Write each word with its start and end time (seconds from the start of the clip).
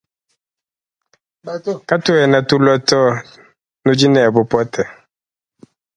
Katuena 1.89 2.39
tulua 2.47 2.75
to 2.89 2.99
nudi 3.85 4.07
ne 4.09 4.21
bupote. 4.33 4.83